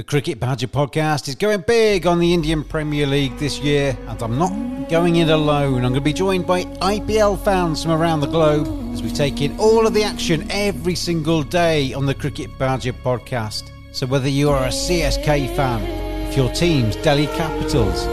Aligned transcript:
The 0.00 0.04
Cricket 0.04 0.40
Badger 0.40 0.66
podcast 0.66 1.28
is 1.28 1.34
going 1.34 1.62
big 1.66 2.06
on 2.06 2.20
the 2.20 2.32
Indian 2.32 2.64
Premier 2.64 3.06
League 3.06 3.36
this 3.36 3.58
year, 3.58 3.94
and 4.08 4.22
I'm 4.22 4.38
not 4.38 4.88
going 4.88 5.16
it 5.16 5.28
alone. 5.28 5.84
I'm 5.84 5.92
going 5.92 5.94
to 5.96 6.00
be 6.00 6.14
joined 6.14 6.46
by 6.46 6.64
IPL 6.64 7.38
fans 7.44 7.82
from 7.82 7.92
around 7.92 8.20
the 8.20 8.26
globe 8.26 8.94
as 8.94 9.02
we 9.02 9.10
take 9.10 9.42
in 9.42 9.60
all 9.60 9.86
of 9.86 9.92
the 9.92 10.02
action 10.02 10.50
every 10.50 10.94
single 10.94 11.42
day 11.42 11.92
on 11.92 12.06
the 12.06 12.14
Cricket 12.14 12.48
Badger 12.58 12.94
podcast. 12.94 13.70
So, 13.92 14.06
whether 14.06 14.30
you 14.30 14.48
are 14.48 14.64
a 14.64 14.68
CSK 14.68 15.54
fan, 15.54 15.82
if 16.30 16.34
your 16.34 16.50
team's 16.54 16.96
Delhi 16.96 17.26
Capitals, 17.26 18.06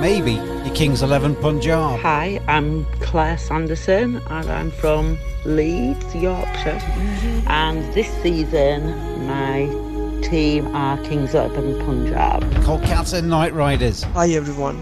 maybe 0.00 0.34
your 0.34 0.74
Kings 0.76 1.02
11 1.02 1.34
Punjab. 1.34 1.98
Hi, 2.02 2.40
I'm 2.46 2.84
Claire 3.00 3.36
Sanderson 3.36 4.18
and 4.30 4.48
I'm 4.48 4.70
from 4.70 5.18
Leeds, 5.44 6.14
Yorkshire. 6.14 6.78
Mm-hmm. 6.78 7.48
And 7.48 7.94
this 7.94 8.06
season, 8.22 9.26
my 9.26 9.95
team 10.22 10.66
are 10.74 10.96
Kings 11.04 11.34
11 11.34 11.84
Punjab. 11.84 12.42
Kolkata 12.64 13.22
Knight 13.22 13.52
Riders. 13.54 14.02
Hi 14.14 14.28
everyone, 14.30 14.76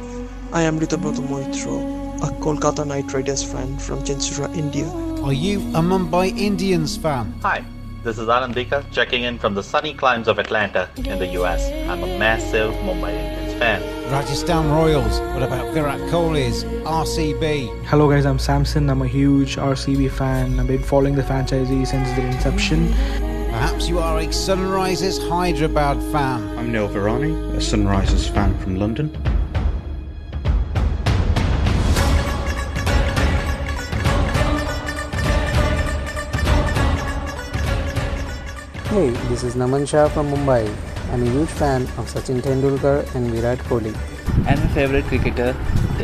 I 0.53 0.63
am 0.63 0.79
Ritabroto 0.79 1.21
Moitro, 1.27 2.23
a 2.23 2.33
Kolkata 2.43 2.87
Knight 2.87 3.13
Riders 3.13 3.43
fan 3.43 3.79
from 3.79 4.01
Chinsurah, 4.01 4.55
India. 4.57 4.89
Are 5.25 5.33
you 5.33 5.61
a 5.61 5.81
Mumbai 5.81 6.37
Indians 6.37 6.97
fan? 6.97 7.34
Hi, 7.43 7.65
this 8.03 8.19
is 8.19 8.28
Anandika 8.28 8.84
checking 8.93 9.23
in 9.25 9.39
from 9.39 9.55
the 9.55 9.62
sunny 9.62 9.94
climes 9.94 10.28
of 10.28 10.39
Atlanta 10.39 10.89
in 10.97 11.19
the 11.19 11.27
US. 11.43 11.69
I'm 11.89 12.03
a 12.03 12.19
massive 12.19 12.73
Mumbai 12.75 13.12
Indians 13.12 13.59
fan. 13.59 13.83
Rajasthan 14.12 14.71
Royals. 14.71 15.21
What 15.34 15.43
about 15.43 15.73
Virat 15.75 15.99
Kohli's 16.11 16.65
RCB? 16.84 17.84
Hello 17.87 18.09
guys, 18.11 18.27
I'm 18.27 18.39
Samson. 18.39 18.91
I'm 18.91 19.03
a 19.03 19.09
huge 19.09 19.56
RCB 19.56 20.11
fan. 20.11 20.61
I've 20.61 20.67
been 20.67 20.83
following 20.83 21.15
the 21.15 21.23
franchisee 21.23 21.87
since 21.87 22.09
their 22.11 22.27
inception. 22.27 22.94
Perhaps 23.54 23.88
you 23.88 24.00
are 24.00 24.19
a 24.19 24.26
Sunrisers 24.26 25.16
Hyderabad 25.28 26.03
fan. 26.10 26.42
I'm 26.59 26.72
Neil 26.72 26.88
Virani, 26.88 27.54
a 27.54 27.59
Sunrisers 27.59 28.28
fan 28.28 28.59
from 28.59 28.75
London. 28.81 29.15
Hey, 38.91 39.10
this 39.31 39.44
is 39.44 39.54
Naman 39.54 39.87
Shah 39.87 40.09
from 40.09 40.34
Mumbai. 40.34 40.66
I'm 41.12 41.22
a 41.22 41.31
huge 41.31 41.48
fan 41.48 41.82
of 41.97 42.10
Sachin 42.10 42.43
Tendulkar 42.43 43.06
and 43.14 43.31
Virat 43.31 43.60
Kohli. 43.70 43.94
And 44.48 44.59
my 44.59 44.69
favorite 44.75 45.04
cricketer 45.04 45.54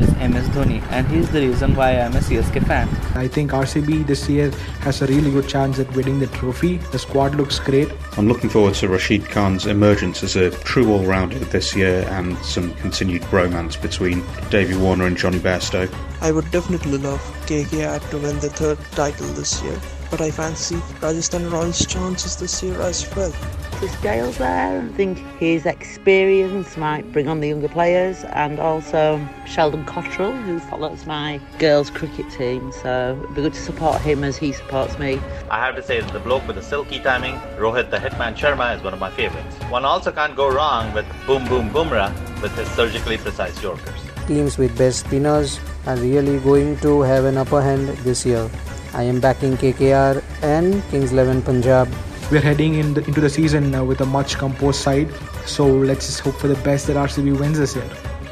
is 0.00 0.10
MS 0.16 0.48
Dhoni, 0.48 0.82
and 0.90 1.06
he's 1.08 1.30
the 1.30 1.40
reason 1.40 1.74
why 1.74 2.00
I'm 2.00 2.14
a 2.16 2.20
CSK 2.20 2.66
fan. 2.66 2.88
I 3.14 3.28
think 3.28 3.52
RCB 3.52 4.06
this 4.06 4.28
year 4.28 4.50
has 4.80 5.02
a 5.02 5.06
really 5.06 5.30
good 5.30 5.48
chance 5.48 5.78
at 5.78 5.90
winning 5.94 6.18
the 6.18 6.26
trophy. 6.28 6.78
The 6.92 6.98
squad 6.98 7.34
looks 7.34 7.58
great. 7.58 7.92
I'm 8.16 8.26
looking 8.28 8.50
forward 8.50 8.74
to 8.74 8.88
Rashid 8.88 9.24
Khan's 9.26 9.66
emergence 9.66 10.22
as 10.22 10.36
a 10.36 10.50
true 10.50 10.92
all 10.92 11.04
rounder 11.04 11.38
this 11.38 11.74
year 11.76 12.06
and 12.10 12.36
some 12.44 12.74
continued 12.74 13.24
romance 13.32 13.76
between 13.76 14.24
Davey 14.50 14.76
Warner 14.76 15.06
and 15.06 15.16
Jonny 15.16 15.38
Bairstow. 15.38 15.92
I 16.20 16.32
would 16.32 16.50
definitely 16.50 16.98
love 16.98 17.20
KKR 17.46 18.10
to 18.10 18.18
win 18.18 18.38
the 18.40 18.50
third 18.50 18.78
title 18.92 19.26
this 19.28 19.62
year, 19.62 19.80
but 20.10 20.20
I 20.20 20.30
fancy 20.30 20.76
Rajasthan 21.00 21.50
Royals' 21.50 21.86
chances 21.86 22.36
this 22.36 22.62
year 22.62 22.80
as 22.80 23.08
well. 23.14 23.32
Chris 23.80 23.96
Gayle's 24.02 24.36
there. 24.36 24.82
I 24.82 24.88
think 24.88 25.18
his 25.38 25.64
experience 25.64 26.76
might 26.76 27.10
bring 27.12 27.28
on 27.28 27.40
the 27.40 27.48
younger 27.48 27.68
players, 27.68 28.24
and 28.24 28.60
also 28.60 29.18
Sheldon 29.46 29.86
Cottrell, 29.86 30.32
who 30.32 30.58
follows 30.58 31.06
my 31.06 31.40
girls' 31.58 31.88
cricket 31.88 32.30
team. 32.30 32.72
So 32.72 33.18
it'd 33.22 33.34
be 33.34 33.40
good 33.40 33.54
to 33.54 33.60
support 33.60 34.02
him 34.02 34.22
as 34.22 34.36
he 34.36 34.52
supports 34.52 34.98
me. 34.98 35.18
I 35.50 35.64
have 35.64 35.76
to 35.76 35.82
say 35.82 36.00
that 36.00 36.12
the 36.12 36.20
bloke 36.20 36.46
with 36.46 36.56
the 36.56 36.62
silky 36.62 36.98
timing, 37.00 37.36
Rohit 37.56 37.90
the 37.90 37.96
Hitman 37.96 38.36
Sharma, 38.36 38.76
is 38.76 38.82
one 38.82 38.92
of 38.92 39.00
my 39.00 39.10
favorites. 39.12 39.56
One 39.70 39.86
also 39.86 40.12
can't 40.12 40.36
go 40.36 40.50
wrong 40.50 40.92
with 40.92 41.06
Boom 41.26 41.46
Boom 41.48 41.70
Bumrah 41.70 42.12
with 42.42 42.54
his 42.58 42.68
surgically 42.72 43.16
precise 43.16 43.62
Yorkers. 43.62 43.98
Teams 44.26 44.58
with 44.58 44.76
best 44.76 45.06
spinners 45.06 45.58
are 45.86 45.96
really 45.96 46.38
going 46.40 46.76
to 46.80 47.00
have 47.00 47.24
an 47.24 47.38
upper 47.38 47.62
hand 47.62 47.88
this 48.04 48.26
year. 48.26 48.50
I 48.92 49.04
am 49.04 49.20
backing 49.20 49.56
KKR 49.56 50.22
and 50.42 50.82
Kings 50.90 51.12
11 51.12 51.42
Punjab. 51.42 51.88
We're 52.30 52.40
heading 52.40 52.74
in 52.74 52.94
the, 52.94 53.04
into 53.04 53.20
the 53.20 53.30
season 53.30 53.74
uh, 53.74 53.84
with 53.84 54.00
a 54.00 54.06
much 54.06 54.36
composed 54.36 54.80
side, 54.80 55.08
so 55.46 55.66
let's 55.66 56.06
just 56.06 56.20
hope 56.20 56.34
for 56.34 56.48
the 56.48 56.60
best 56.62 56.88
that 56.88 56.96
RCB 56.96 57.38
wins 57.38 57.58
this 57.58 57.76
year. 57.76 57.88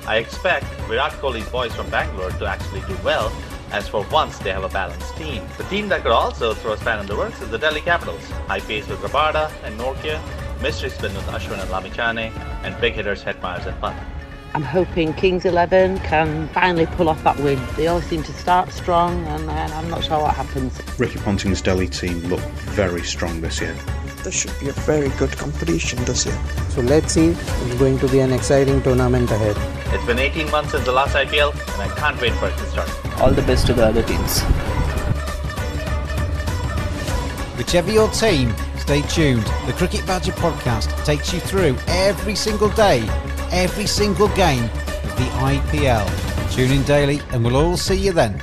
I 0.06 0.16
expect 0.16 0.64
Virat 0.88 1.12
Kohli's 1.12 1.48
boys 1.48 1.74
from 1.74 1.88
Bangalore 1.91 2.30
to 2.30 2.46
actually 2.46 2.80
do 2.82 2.96
well, 3.04 3.32
as 3.70 3.86
for 3.86 4.04
once 4.10 4.38
they 4.38 4.50
have 4.50 4.64
a 4.64 4.69
balanced 4.69 5.16
team. 5.16 5.44
The 5.58 5.64
team 5.64 5.88
that 5.91 6.02
could 6.02 6.12
also 6.12 6.54
throw 6.54 6.72
a 6.72 6.78
span 6.78 6.98
in 7.00 7.06
the 7.06 7.16
works 7.16 7.40
is 7.40 7.50
the 7.50 7.58
Delhi 7.58 7.80
Capitals. 7.80 8.25
High 8.48 8.60
pace 8.60 8.88
with 8.88 8.98
Rabada 8.98 9.52
and 9.62 9.78
Nortje, 9.78 10.20
mystery 10.60 10.90
spin 10.90 11.14
with 11.14 11.26
Ashwin 11.26 11.60
and 11.60 11.70
Lamichhane, 11.70 12.32
and 12.64 12.80
big 12.80 12.94
hitters 12.94 13.22
Hetmyers 13.22 13.66
and 13.66 13.80
Pant. 13.80 14.17
I'm 14.54 14.62
hoping 14.62 15.12
Kings 15.12 15.44
11 15.44 15.98
can 16.00 16.48
finally 16.48 16.86
pull 16.86 17.09
off 17.09 17.22
that 17.25 17.38
win. 17.41 17.60
They 17.76 17.86
always 17.86 18.06
seem 18.06 18.22
to 18.22 18.32
start 18.32 18.72
strong, 18.72 19.26
and 19.26 19.48
then 19.48 19.72
I'm 19.72 19.91
not 19.91 20.03
sure 20.03 20.20
what 20.20 20.34
happens. 20.34 20.81
Ricky 20.98 21.19
Ponting's 21.19 21.60
Delhi 21.60 21.86
team 21.86 22.19
look 22.28 22.41
very 22.41 23.03
strong 23.03 23.41
this 23.41 23.60
year. 23.60 23.76
This 24.25 24.34
should 24.34 24.58
be 24.58 24.69
a 24.69 24.72
very 24.72 25.10
good 25.10 25.37
competition 25.37 26.03
this 26.04 26.26
year. 26.26 26.38
So 26.70 26.81
let's 26.81 27.12
see, 27.12 27.28
it's 27.28 27.75
going 27.75 27.98
to 27.98 28.08
be 28.08 28.20
an 28.20 28.32
exciting 28.32 28.82
tournament 28.82 29.31
ahead. 29.31 29.56
It's 29.94 30.05
been 30.06 30.19
18 30.19 30.50
months 30.50 30.72
since 30.72 30.84
the 30.84 30.93
last 30.93 31.14
IPL, 31.14 31.52
and 31.52 31.82
I 31.82 31.94
can't 31.96 32.20
wait 32.20 32.32
for 32.34 32.49
it 32.49 32.56
to 32.56 32.67
start. 32.67 33.20
All 33.20 33.31
the 33.31 33.43
best 33.43 33.67
to 33.67 33.75
the 33.75 33.87
other 33.87 34.02
teams. 34.02 34.40
Whichever 37.56 37.93
your 37.93 38.08
team, 38.11 38.55
stay 38.78 39.02
tuned. 39.02 39.44
The 39.67 39.75
Cricket 39.75 40.06
Badger 40.06 40.32
podcast 40.32 41.05
takes 41.05 41.32
you 41.32 41.40
through 41.40 41.76
every 41.87 42.34
single 42.34 42.70
day, 42.70 43.00
every 43.50 43.86
single 43.86 44.28
game 44.28 44.64
of 44.64 45.16
the 45.16 45.28
IPL. 45.40 46.06
Tune 46.54 46.70
in 46.70 46.82
daily, 46.84 47.20
and 47.30 47.44
we'll 47.44 47.56
all 47.56 47.76
see 47.76 47.96
you 47.96 48.12
then. 48.12 48.42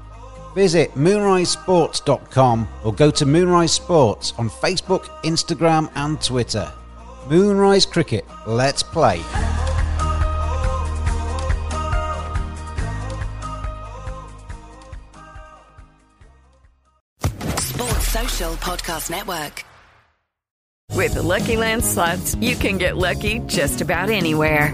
Visit 0.53 0.93
moonrisesports.com 0.95 2.67
or 2.83 2.93
go 2.93 3.09
to 3.11 3.25
Moonrise 3.25 3.71
Sports 3.71 4.33
on 4.37 4.49
Facebook, 4.49 5.07
Instagram, 5.23 5.91
and 5.95 6.21
Twitter. 6.21 6.71
Moonrise 7.29 7.85
Cricket, 7.85 8.25
let's 8.45 8.83
play. 8.83 9.21
Sports 17.59 18.07
Social 18.07 18.53
Podcast 18.55 19.09
Network. 19.09 19.63
With 20.93 21.13
the 21.13 21.23
Lucky 21.23 21.55
Land 21.55 21.83
slots, 21.85 22.35
you 22.35 22.55
can 22.55 22.77
get 22.77 22.97
lucky 22.97 23.39
just 23.47 23.81
about 23.81 24.09
anywhere. 24.09 24.73